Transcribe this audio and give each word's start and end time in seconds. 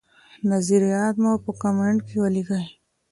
نظریات 0.51 1.15
مو 1.23 1.33
په 1.43 1.51
کمنټ 1.61 1.99
کي 2.07 2.15
ولیکئ. 2.23 2.65